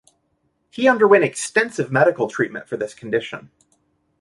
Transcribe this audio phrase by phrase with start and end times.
[0.71, 3.51] He underwent extensive medical treatment for this condition.